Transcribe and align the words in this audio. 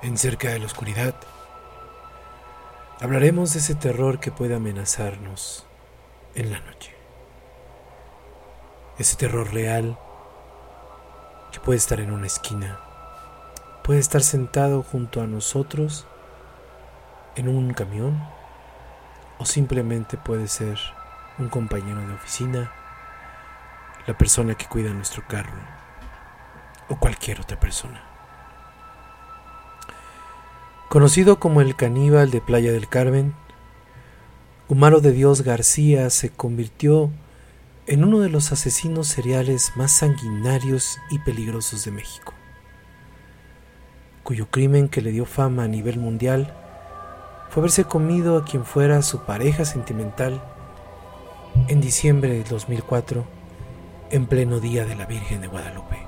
En 0.00 0.16
Cerca 0.16 0.50
de 0.50 0.60
la 0.60 0.66
Oscuridad, 0.66 1.16
hablaremos 3.00 3.52
de 3.52 3.58
ese 3.58 3.74
terror 3.74 4.20
que 4.20 4.30
puede 4.30 4.54
amenazarnos 4.54 5.66
en 6.36 6.52
la 6.52 6.60
noche. 6.60 6.94
Ese 8.96 9.16
terror 9.16 9.52
real 9.52 9.98
que 11.50 11.58
puede 11.58 11.78
estar 11.78 11.98
en 11.98 12.12
una 12.12 12.28
esquina, 12.28 12.78
puede 13.82 13.98
estar 13.98 14.22
sentado 14.22 14.84
junto 14.84 15.20
a 15.20 15.26
nosotros 15.26 16.06
en 17.34 17.48
un 17.48 17.74
camión 17.74 18.22
o 19.38 19.46
simplemente 19.46 20.16
puede 20.16 20.46
ser 20.46 20.78
un 21.38 21.48
compañero 21.48 22.06
de 22.06 22.14
oficina, 22.14 22.72
la 24.06 24.16
persona 24.16 24.54
que 24.54 24.66
cuida 24.66 24.92
nuestro 24.92 25.26
carro 25.26 25.58
o 26.88 26.96
cualquier 27.00 27.40
otra 27.40 27.58
persona. 27.58 28.07
Conocido 30.88 31.38
como 31.38 31.60
el 31.60 31.76
caníbal 31.76 32.30
de 32.30 32.40
Playa 32.40 32.72
del 32.72 32.88
Carmen, 32.88 33.34
Humaro 34.68 35.00
de 35.02 35.12
Dios 35.12 35.42
García 35.42 36.08
se 36.08 36.30
convirtió 36.30 37.10
en 37.86 38.04
uno 38.04 38.20
de 38.20 38.30
los 38.30 38.52
asesinos 38.52 39.06
seriales 39.06 39.72
más 39.76 39.92
sanguinarios 39.92 40.96
y 41.10 41.18
peligrosos 41.18 41.84
de 41.84 41.90
México, 41.90 42.32
cuyo 44.22 44.50
crimen 44.50 44.88
que 44.88 45.02
le 45.02 45.12
dio 45.12 45.26
fama 45.26 45.64
a 45.64 45.68
nivel 45.68 45.98
mundial 45.98 46.54
fue 47.50 47.60
haberse 47.60 47.84
comido 47.84 48.38
a 48.38 48.46
quien 48.46 48.64
fuera 48.64 49.02
su 49.02 49.26
pareja 49.26 49.66
sentimental 49.66 50.42
en 51.68 51.82
diciembre 51.82 52.30
de 52.30 52.44
2004, 52.44 53.26
en 54.10 54.26
pleno 54.26 54.58
día 54.58 54.86
de 54.86 54.94
la 54.94 55.04
Virgen 55.04 55.42
de 55.42 55.48
Guadalupe. 55.48 56.07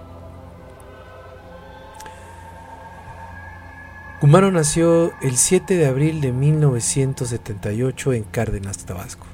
Humaro 4.22 4.50
nació 4.50 5.12
el 5.22 5.38
7 5.38 5.78
de 5.78 5.86
abril 5.86 6.20
de 6.20 6.30
1978 6.30 8.12
en 8.12 8.24
Cárdenas, 8.24 8.84
Tabasco. 8.84 9.24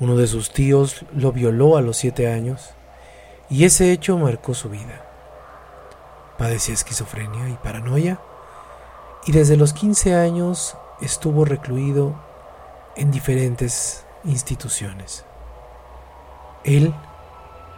Uno 0.00 0.16
de 0.16 0.26
sus 0.26 0.52
tíos 0.52 1.04
lo 1.14 1.30
violó 1.30 1.76
a 1.76 1.80
los 1.80 1.96
7 1.98 2.32
años 2.32 2.70
y 3.48 3.64
ese 3.64 3.92
hecho 3.92 4.18
marcó 4.18 4.52
su 4.52 4.68
vida. 4.68 5.04
Padecía 6.38 6.74
esquizofrenia 6.74 7.48
y 7.48 7.52
paranoia 7.62 8.18
y 9.26 9.30
desde 9.30 9.56
los 9.56 9.74
15 9.74 10.16
años 10.16 10.76
estuvo 11.00 11.44
recluido 11.44 12.20
en 12.96 13.12
diferentes 13.12 14.06
instituciones. 14.24 15.24
Él 16.64 16.92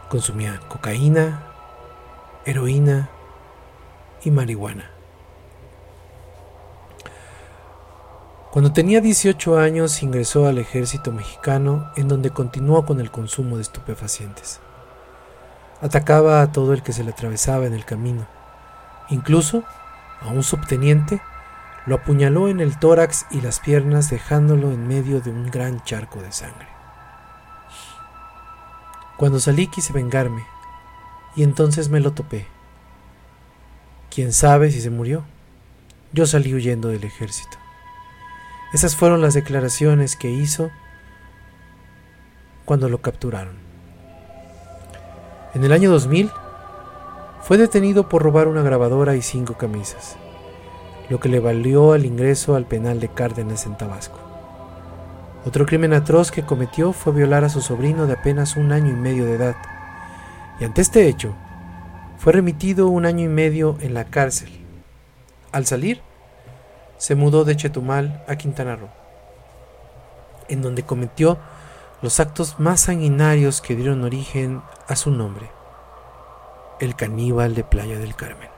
consumía 0.09 0.59
cocaína, 0.67 1.43
heroína 2.43 3.11
y 4.23 4.31
marihuana. 4.31 4.90
Cuando 8.51 8.73
tenía 8.73 8.99
18 8.99 9.57
años 9.57 10.03
ingresó 10.03 10.45
al 10.45 10.57
ejército 10.57 11.13
mexicano 11.13 11.89
en 11.95 12.09
donde 12.09 12.31
continuó 12.31 12.85
con 12.85 12.99
el 12.99 13.09
consumo 13.09 13.55
de 13.55 13.61
estupefacientes. 13.61 14.59
Atacaba 15.79 16.41
a 16.41 16.51
todo 16.51 16.73
el 16.73 16.83
que 16.83 16.91
se 16.91 17.05
le 17.05 17.11
atravesaba 17.11 17.65
en 17.65 17.73
el 17.73 17.85
camino. 17.85 18.27
Incluso 19.09 19.63
a 20.19 20.27
un 20.27 20.43
subteniente 20.43 21.21
lo 21.85 21.95
apuñaló 21.95 22.49
en 22.49 22.59
el 22.59 22.77
tórax 22.77 23.25
y 23.31 23.39
las 23.39 23.61
piernas 23.61 24.09
dejándolo 24.09 24.69
en 24.71 24.85
medio 24.85 25.21
de 25.21 25.29
un 25.29 25.49
gran 25.49 25.81
charco 25.85 26.21
de 26.21 26.33
sangre. 26.33 26.67
Cuando 29.15 29.39
salí 29.39 29.67
quise 29.67 29.93
vengarme 29.93 30.45
y 31.37 31.43
entonces 31.43 31.87
me 31.87 32.01
lo 32.01 32.11
topé. 32.11 32.47
¿Quién 34.13 34.33
sabe 34.33 34.71
si 34.71 34.81
se 34.81 34.89
murió? 34.89 35.23
Yo 36.11 36.25
salí 36.25 36.53
huyendo 36.53 36.89
del 36.89 37.05
ejército. 37.05 37.60
Esas 38.73 38.95
fueron 38.95 39.21
las 39.21 39.33
declaraciones 39.33 40.15
que 40.15 40.29
hizo 40.29 40.71
cuando 42.63 42.87
lo 42.87 43.01
capturaron. 43.01 43.55
En 45.53 45.65
el 45.65 45.73
año 45.73 45.91
2000 45.91 46.31
fue 47.41 47.57
detenido 47.57 48.07
por 48.07 48.23
robar 48.23 48.47
una 48.47 48.61
grabadora 48.61 49.15
y 49.17 49.21
cinco 49.21 49.55
camisas, 49.55 50.15
lo 51.09 51.19
que 51.19 51.27
le 51.27 51.41
valió 51.41 51.95
el 51.95 52.05
ingreso 52.05 52.55
al 52.55 52.65
penal 52.65 53.01
de 53.01 53.09
Cárdenas 53.09 53.65
en 53.65 53.77
Tabasco. 53.77 54.19
Otro 55.45 55.65
crimen 55.65 55.93
atroz 55.93 56.31
que 56.31 56.45
cometió 56.45 56.93
fue 56.93 57.11
violar 57.11 57.43
a 57.43 57.49
su 57.49 57.59
sobrino 57.59 58.07
de 58.07 58.13
apenas 58.13 58.55
un 58.55 58.71
año 58.71 58.91
y 58.91 58.95
medio 58.95 59.25
de 59.25 59.33
edad, 59.33 59.55
y 60.61 60.63
ante 60.63 60.81
este 60.81 61.09
hecho 61.09 61.33
fue 62.17 62.31
remitido 62.31 62.87
un 62.87 63.05
año 63.05 63.25
y 63.25 63.27
medio 63.27 63.75
en 63.81 63.95
la 63.95 64.05
cárcel. 64.05 64.49
Al 65.51 65.65
salir, 65.65 66.01
se 67.01 67.15
mudó 67.15 67.45
de 67.45 67.55
Chetumal 67.55 68.23
a 68.27 68.35
Quintana 68.35 68.75
Roo, 68.75 68.91
en 70.49 70.61
donde 70.61 70.83
cometió 70.83 71.39
los 72.03 72.19
actos 72.19 72.59
más 72.59 72.81
sanguinarios 72.81 73.59
que 73.59 73.75
dieron 73.75 74.03
origen 74.03 74.61
a 74.87 74.95
su 74.95 75.09
nombre, 75.09 75.49
el 76.79 76.95
caníbal 76.95 77.55
de 77.55 77.63
Playa 77.63 77.97
del 77.97 78.15
Carmen. 78.15 78.51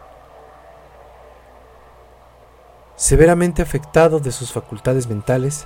Severamente 2.97 3.61
afectado 3.61 4.19
de 4.19 4.33
sus 4.33 4.51
facultades 4.51 5.07
mentales, 5.07 5.65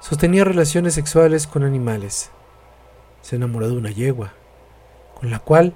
sostenía 0.00 0.44
relaciones 0.44 0.94
sexuales 0.94 1.48
con 1.48 1.64
animales. 1.64 2.30
Se 3.22 3.34
enamoró 3.34 3.66
de 3.66 3.76
una 3.76 3.90
yegua, 3.90 4.34
con 5.18 5.32
la 5.32 5.40
cual 5.40 5.74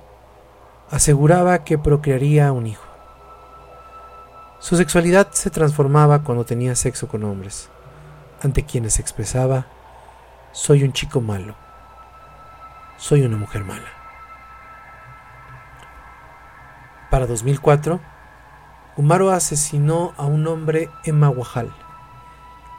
aseguraba 0.89 1.65
que 1.65 1.79
procrearía 1.79 2.53
un 2.53 2.69
hijo. 2.69 2.92
Su 4.63 4.77
sexualidad 4.77 5.33
se 5.33 5.51
transformaba 5.51 6.23
cuando 6.23 6.45
tenía 6.45 6.77
sexo 6.77 7.09
con 7.09 7.25
hombres, 7.25 7.69
ante 8.43 8.63
quienes 8.63 9.01
expresaba, 9.01 9.67
soy 10.53 10.85
un 10.85 10.93
chico 10.93 11.21
malo, 11.21 11.57
soy 12.97 13.23
una 13.23 13.37
mujer 13.37 13.65
mala. 13.65 13.89
Para 17.11 17.27
2004, 17.27 18.01
Humaro 18.97 19.33
asesinó 19.33 20.15
a 20.17 20.27
un 20.27 20.47
hombre 20.47 20.89
en 21.05 21.19
Maguajal, 21.19 21.75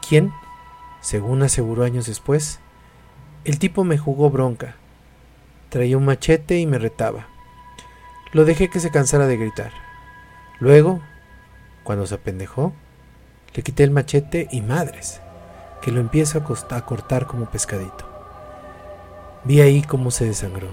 quien, 0.08 0.32
según 1.02 1.42
aseguró 1.42 1.84
años 1.84 2.06
después, 2.06 2.60
el 3.44 3.58
tipo 3.58 3.84
me 3.84 3.98
jugó 3.98 4.30
bronca, 4.30 4.76
traía 5.68 5.98
un 5.98 6.06
machete 6.06 6.58
y 6.58 6.66
me 6.66 6.78
retaba. 6.78 7.26
Lo 8.32 8.46
dejé 8.46 8.70
que 8.70 8.80
se 8.80 8.90
cansara 8.90 9.26
de 9.26 9.36
gritar. 9.36 9.72
Luego 10.60 11.02
cuando 11.84 12.06
se 12.06 12.16
apendejó, 12.16 12.72
le 13.54 13.62
quité 13.62 13.84
el 13.84 13.92
machete 13.92 14.48
y 14.50 14.62
madres, 14.62 15.20
que 15.80 15.92
lo 15.92 16.00
empieza 16.00 16.38
a, 16.38 16.76
a 16.76 16.84
cortar 16.86 17.26
como 17.26 17.46
pescadito. 17.46 18.04
Vi 19.44 19.60
ahí 19.60 19.82
cómo 19.82 20.10
se 20.10 20.24
desangró. 20.24 20.68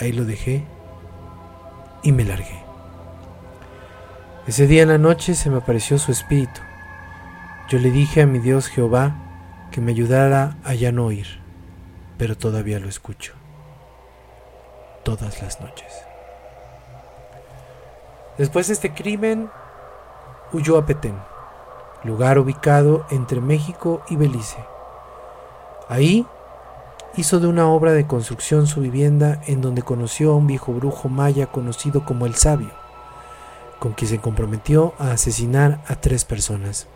Ahí 0.00 0.12
lo 0.12 0.24
dejé 0.24 0.64
y 2.02 2.12
me 2.12 2.24
largué. 2.24 2.62
Ese 4.46 4.66
día 4.66 4.82
en 4.82 4.88
la 4.88 4.98
noche 4.98 5.34
se 5.34 5.50
me 5.50 5.58
apareció 5.58 5.98
su 5.98 6.12
espíritu. 6.12 6.60
Yo 7.68 7.78
le 7.78 7.90
dije 7.90 8.22
a 8.22 8.26
mi 8.26 8.38
Dios 8.38 8.68
Jehová 8.68 9.14
que 9.70 9.80
me 9.80 9.92
ayudara 9.92 10.56
a 10.64 10.74
ya 10.74 10.92
no 10.92 11.06
oír, 11.06 11.40
pero 12.18 12.36
todavía 12.36 12.78
lo 12.78 12.88
escucho. 12.88 13.32
Todas 15.02 15.42
las 15.42 15.60
noches. 15.60 15.92
Después 18.38 18.66
de 18.66 18.74
este 18.74 18.92
crimen, 18.92 19.48
huyó 20.54 20.78
a 20.78 20.86
Petén, 20.86 21.16
lugar 22.04 22.38
ubicado 22.38 23.04
entre 23.10 23.40
México 23.40 24.02
y 24.08 24.16
Belice. 24.16 24.58
Ahí 25.88 26.26
hizo 27.16 27.40
de 27.40 27.48
una 27.48 27.66
obra 27.66 27.92
de 27.92 28.06
construcción 28.06 28.66
su 28.66 28.80
vivienda 28.80 29.40
en 29.46 29.60
donde 29.60 29.82
conoció 29.82 30.32
a 30.32 30.36
un 30.36 30.46
viejo 30.46 30.72
brujo 30.72 31.08
maya 31.08 31.46
conocido 31.46 32.04
como 32.04 32.26
el 32.26 32.36
Sabio, 32.36 32.70
con 33.80 33.92
quien 33.92 34.08
se 34.08 34.18
comprometió 34.18 34.94
a 34.98 35.10
asesinar 35.10 35.80
a 35.88 35.96
tres 35.96 36.24
personas. 36.24 36.86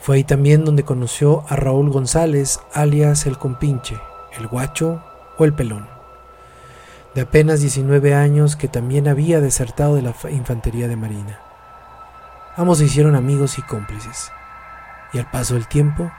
Fue 0.00 0.16
ahí 0.16 0.24
también 0.24 0.64
donde 0.64 0.84
conoció 0.84 1.44
a 1.48 1.56
Raúl 1.56 1.90
González, 1.90 2.60
alias 2.72 3.26
el 3.26 3.36
compinche, 3.36 3.98
el 4.38 4.46
guacho 4.48 5.02
o 5.36 5.44
el 5.44 5.52
pelón, 5.52 5.86
de 7.14 7.20
apenas 7.20 7.60
19 7.60 8.14
años 8.14 8.56
que 8.56 8.68
también 8.68 9.06
había 9.06 9.40
desertado 9.40 9.96
de 9.96 10.02
la 10.02 10.14
infantería 10.30 10.88
de 10.88 10.96
Marina. 10.96 11.47
Ambos 12.58 12.78
se 12.78 12.86
hicieron 12.86 13.14
amigos 13.14 13.56
y 13.60 13.62
cómplices, 13.62 14.32
y 15.12 15.18
al 15.20 15.30
paso 15.30 15.54
del 15.54 15.68
tiempo 15.68 16.10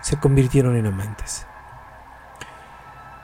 se 0.00 0.18
convirtieron 0.18 0.74
en 0.74 0.86
amantes. 0.86 1.44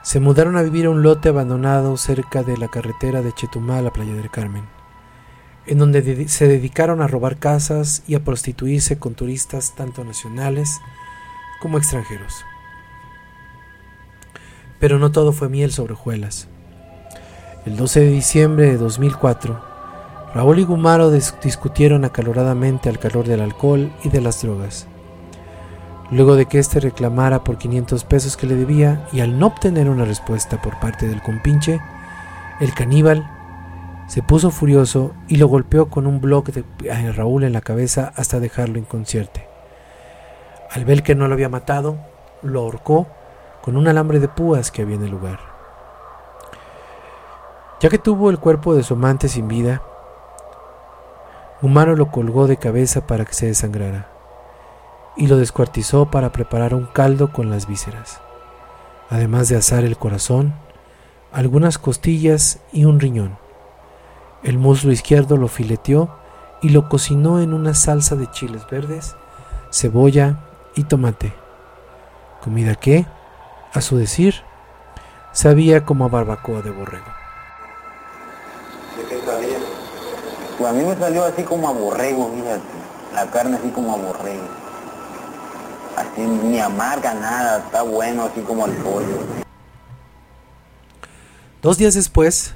Se 0.03 0.19
mudaron 0.19 0.55
a 0.55 0.61
vivir 0.61 0.85
a 0.85 0.91
un 0.91 1.01
lote 1.01 1.29
abandonado 1.29 1.97
cerca 1.97 2.43
de 2.43 2.55
la 2.55 2.67
carretera 2.67 3.23
de 3.23 3.33
Chetumal 3.33 3.87
a 3.87 3.91
Playa 3.91 4.13
del 4.13 4.29
Carmen, 4.29 4.65
en 5.65 5.79
donde 5.79 6.27
se 6.27 6.47
dedicaron 6.47 7.01
a 7.01 7.07
robar 7.07 7.37
casas 7.37 8.03
y 8.07 8.13
a 8.13 8.23
prostituirse 8.23 8.99
con 8.99 9.15
turistas 9.15 9.73
tanto 9.73 10.03
nacionales 10.03 10.79
como 11.59 11.79
extranjeros. 11.79 12.45
Pero 14.79 14.99
no 14.99 15.11
todo 15.11 15.31
fue 15.31 15.49
miel 15.49 15.71
sobre 15.71 15.93
hojuelas. 15.93 16.47
El 17.65 17.77
12 17.77 18.01
de 18.01 18.11
diciembre 18.11 18.67
de 18.67 18.77
2004, 18.77 19.66
Raúl 20.37 20.59
y 20.59 20.65
Gumaro 20.65 21.09
discutieron 21.09 22.05
acaloradamente 22.05 22.89
al 22.89 22.99
calor 22.99 23.27
del 23.27 23.41
alcohol 23.41 23.91
y 24.03 24.09
de 24.09 24.21
las 24.21 24.43
drogas. 24.43 24.85
Luego 26.11 26.35
de 26.35 26.45
que 26.45 26.59
éste 26.59 26.79
reclamara 26.79 27.43
por 27.43 27.57
500 27.57 28.03
pesos 28.03 28.37
que 28.37 28.45
le 28.45 28.53
debía 28.53 29.07
y 29.11 29.21
al 29.21 29.39
no 29.39 29.47
obtener 29.47 29.89
una 29.89 30.05
respuesta 30.05 30.61
por 30.61 30.79
parte 30.79 31.07
del 31.07 31.23
compinche, 31.23 31.81
el 32.59 32.71
caníbal 32.75 33.27
se 34.05 34.21
puso 34.21 34.51
furioso 34.51 35.15
y 35.27 35.37
lo 35.37 35.47
golpeó 35.47 35.89
con 35.89 36.05
un 36.05 36.21
bloque 36.21 36.51
de 36.51 37.11
Raúl 37.13 37.43
en 37.43 37.53
la 37.53 37.61
cabeza 37.61 38.13
hasta 38.15 38.39
dejarlo 38.39 38.77
inconsciente. 38.77 39.47
Al 40.69 40.85
ver 40.85 41.01
que 41.01 41.15
no 41.15 41.27
lo 41.27 41.33
había 41.33 41.49
matado, 41.49 41.97
lo 42.43 42.59
ahorcó 42.59 43.07
con 43.63 43.75
un 43.75 43.87
alambre 43.87 44.19
de 44.19 44.27
púas 44.27 44.69
que 44.69 44.83
había 44.83 44.97
en 44.97 45.03
el 45.03 45.09
lugar. 45.09 45.39
Ya 47.79 47.89
que 47.89 47.97
tuvo 47.97 48.29
el 48.29 48.37
cuerpo 48.37 48.75
de 48.75 48.83
su 48.83 48.93
amante 48.93 49.29
sin 49.29 49.47
vida, 49.47 49.81
Humano 51.59 51.95
lo 51.95 52.11
colgó 52.11 52.45
de 52.45 52.57
cabeza 52.57 53.07
para 53.07 53.25
que 53.25 53.33
se 53.33 53.47
desangrara 53.47 54.09
y 55.15 55.25
lo 55.25 55.37
descuartizó 55.37 56.11
para 56.11 56.31
preparar 56.31 56.75
un 56.75 56.85
caldo 56.85 57.33
con 57.33 57.49
las 57.49 57.67
vísceras, 57.67 58.21
además 59.09 59.49
de 59.49 59.57
asar 59.57 59.83
el 59.83 59.97
corazón, 59.97 60.53
algunas 61.31 61.79
costillas 61.79 62.59
y 62.71 62.85
un 62.85 62.99
riñón. 62.99 63.39
El 64.43 64.59
muslo 64.59 64.91
izquierdo 64.91 65.35
lo 65.35 65.47
fileteó 65.47 66.15
y 66.61 66.69
lo 66.69 66.89
cocinó 66.89 67.41
en 67.41 67.53
una 67.53 67.73
salsa 67.73 68.15
de 68.15 68.29
chiles 68.29 68.67
verdes, 68.69 69.15
cebolla 69.71 70.37
y 70.75 70.83
tomate. 70.83 71.33
Comida 72.43 72.75
que, 72.75 73.07
a 73.73 73.81
su 73.81 73.97
decir, 73.97 74.35
sabía 75.31 75.85
como 75.85 76.05
a 76.05 76.09
barbacoa 76.09 76.61
de 76.61 76.69
borrego. 76.69 77.26
Pues 80.57 80.69
a 80.69 80.73
mí 80.73 80.83
me 80.83 80.95
salió 80.95 81.23
así 81.25 81.43
como 81.43 81.69
a 81.69 81.71
borrego. 81.71 82.31
La 83.13 83.25
carne 83.27 83.57
así 83.57 83.69
como 83.69 83.93
a 83.93 83.97
borrego. 83.97 84.43
Así 85.95 86.21
ni 86.21 86.59
amarga 86.59 87.13
nada, 87.13 87.59
está 87.59 87.81
bueno 87.83 88.23
así 88.23 88.41
como 88.41 88.65
el 88.65 88.71
pollo. 88.73 89.19
Dos 91.61 91.77
días 91.77 91.95
después, 91.95 92.53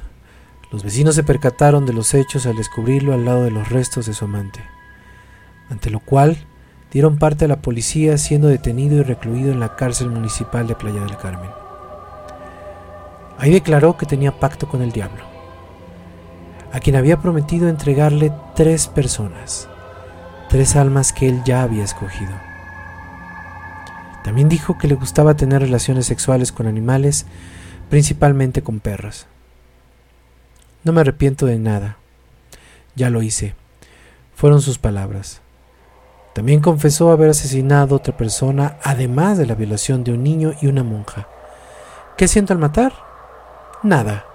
los 0.72 0.84
vecinos 0.84 1.16
se 1.16 1.24
percataron 1.24 1.86
de 1.86 1.94
los 1.94 2.14
hechos 2.14 2.46
al 2.46 2.56
descubrirlo 2.56 3.14
al 3.14 3.26
lado 3.26 3.44
de 3.44 3.52
los 3.52 3.70
restos 3.70 4.06
de 4.06 4.14
su 4.14 4.26
amante, 4.26 4.64
ante 5.70 5.90
lo 5.90 6.00
cual 6.00 6.38
dieron 6.92 7.18
parte 7.18 7.46
a 7.46 7.48
la 7.48 7.62
policía 7.62 8.18
siendo 8.18 8.48
detenido 8.48 8.98
y 8.98 9.04
recluido 9.04 9.52
en 9.52 9.60
la 9.60 9.76
cárcel 9.76 10.10
municipal 10.10 10.68
de 10.68 10.76
Playa 10.76 11.02
del 11.02 11.18
Carmen. 11.18 11.50
Ahí 13.40 13.52
declaró 13.52 13.98
que 13.98 14.06
tenía 14.06 14.40
pacto 14.40 14.68
con 14.68 14.84
el 14.84 14.92
diablo 14.92 15.31
a 16.72 16.80
quien 16.80 16.96
había 16.96 17.18
prometido 17.18 17.68
entregarle 17.68 18.32
tres 18.56 18.88
personas, 18.88 19.68
tres 20.50 20.76
almas 20.76 21.12
que 21.14 21.28
él 21.28 21.42
ya 21.46 21.64
había 21.64 21.84
escogido. 21.84 22.32
También 24.24 24.50
dijo 24.50 24.78
que 24.78 24.88
le 24.88 24.96
gustaba 24.96 25.36
tener 25.36 25.62
relaciones 25.62 26.06
sexuales 26.06 26.52
con 26.52 26.68
animales, 26.68 27.26
principalmente 27.90 28.62
con 28.62 28.80
perros. 28.80 29.28
No 30.84 30.94
me 30.94 31.02
arrepiento 31.02 31.46
de 31.46 31.60
nada. 31.60 31.98
Ya 32.96 33.10
lo 33.10 33.22
hice. 33.22 33.56
Fueron 34.36 34.62
sus 34.62 34.78
palabras. 34.78 35.42
También 36.34 36.62
confesó 36.62 37.12
haber 37.12 37.30
asesinado 37.30 37.96
a 37.96 37.98
otra 37.98 38.16
persona, 38.16 38.78
además 38.84 39.38
de 39.38 39.46
la 39.46 39.56
violación 39.56 40.04
de 40.04 40.14
un 40.14 40.24
niño 40.24 40.54
y 40.62 40.68
una 40.68 40.84
monja. 40.84 41.28
¿Qué 42.16 42.28
siento 42.28 42.54
al 42.54 42.60
matar? 42.60 42.94
Nada. 43.84 44.26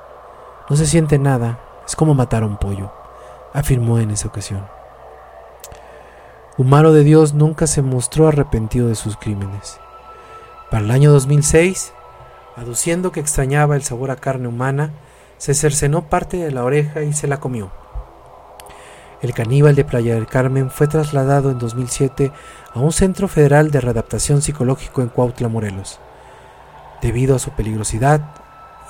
No 0.69 0.77
se 0.77 0.87
siente 0.87 1.19
nada. 1.19 1.61
Es 1.87 1.95
como 1.97 2.15
matar 2.15 2.43
a 2.43 2.47
un 2.47 2.57
pollo, 2.57 2.93
afirmó 3.53 3.99
en 3.99 4.11
esa 4.11 4.29
ocasión. 4.29 4.67
Humano 6.59 6.93
de 6.93 7.05
Dios 7.05 7.35
nunca 7.35 7.67
se 7.67 7.83
mostró 7.83 8.29
arrepentido 8.29 8.89
de 8.89 8.95
sus 8.95 9.17
crímenes. 9.17 9.79
Para 10.71 10.85
el 10.85 10.91
año 10.91 11.13
2006, 11.13 11.93
aduciendo 12.57 13.13
que 13.13 13.21
extrañaba 13.21 13.77
el 13.77 13.83
sabor 13.83 14.11
a 14.11 14.17
carne 14.17 14.49
humana, 14.49 14.91
se 15.39 15.55
cercenó 15.55 16.09
parte 16.09 16.39
de 16.39 16.51
la 16.51 16.65
oreja 16.65 17.03
y 17.03 17.13
se 17.13 17.29
la 17.29 17.41
comió. 17.41 17.71
El 19.23 19.33
caníbal 19.33 19.75
de 19.75 19.85
Playa 19.85 20.15
del 20.15 20.27
Carmen 20.27 20.71
fue 20.71 20.89
trasladado 20.89 21.51
en 21.51 21.59
2007 21.59 22.33
a 22.75 22.81
un 22.81 22.93
centro 22.93 23.29
federal 23.29 23.71
de 23.71 23.81
readaptación 23.81 24.43
psicológico 24.43 25.03
en 25.03 25.09
Cuautla, 25.09 25.49
Morelos, 25.49 26.01
debido 27.01 27.37
a 27.37 27.39
su 27.39 27.51
peligrosidad 27.51 28.35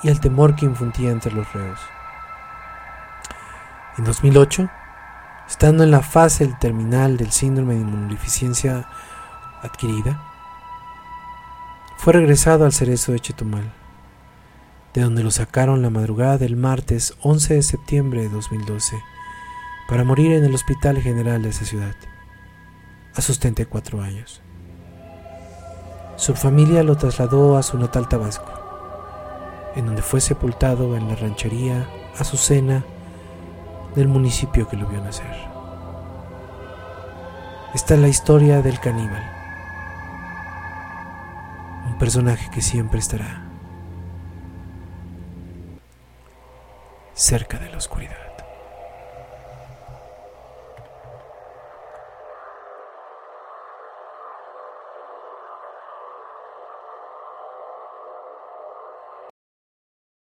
y 0.02 0.08
al 0.08 0.20
temor 0.20 0.56
que 0.56 0.66
infundía 0.66 1.10
entre 1.10 1.32
los 1.32 1.52
reos. 1.52 1.78
En 3.98 4.04
2008, 4.04 4.68
estando 5.48 5.82
en 5.82 5.90
la 5.90 6.02
fase 6.02 6.46
terminal 6.60 7.16
del 7.16 7.30
síndrome 7.30 7.74
de 7.74 7.80
inmunodeficiencia 7.80 8.86
adquirida, 9.62 10.22
fue 11.96 12.12
regresado 12.12 12.66
al 12.66 12.74
cerezo 12.74 13.12
de 13.12 13.20
Chetumal, 13.20 13.72
de 14.92 15.00
donde 15.00 15.22
lo 15.22 15.30
sacaron 15.30 15.80
la 15.80 15.88
madrugada 15.88 16.36
del 16.36 16.56
martes 16.56 17.16
11 17.22 17.54
de 17.54 17.62
septiembre 17.62 18.20
de 18.20 18.28
2012 18.28 19.00
para 19.88 20.04
morir 20.04 20.32
en 20.32 20.44
el 20.44 20.54
Hospital 20.54 21.00
General 21.00 21.40
de 21.40 21.48
esa 21.48 21.64
ciudad, 21.64 21.94
a 23.14 23.22
sus 23.22 23.38
34 23.38 24.02
años. 24.02 24.42
Su 26.16 26.34
familia 26.34 26.82
lo 26.82 26.96
trasladó 26.96 27.56
a 27.56 27.62
su 27.62 27.78
natal 27.78 28.08
Tabasco, 28.08 28.52
en 29.74 29.86
donde 29.86 30.02
fue 30.02 30.20
sepultado 30.20 30.96
en 30.98 31.08
la 31.08 31.16
ranchería 31.16 31.88
Azucena 32.18 32.84
del 33.96 34.08
municipio 34.08 34.68
que 34.68 34.76
lo 34.76 34.86
vio 34.86 35.00
nacer. 35.00 35.26
Esta 37.74 37.94
es 37.94 38.00
la 38.00 38.08
historia 38.08 38.62
del 38.62 38.78
caníbal, 38.78 39.22
un 41.86 41.98
personaje 41.98 42.50
que 42.50 42.60
siempre 42.60 43.00
estará 43.00 43.42
cerca 47.14 47.58
de 47.58 47.70
la 47.70 47.78
oscuridad. 47.78 48.35